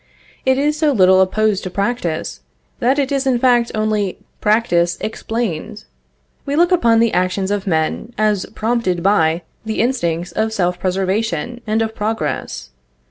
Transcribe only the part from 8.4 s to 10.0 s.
prompted by the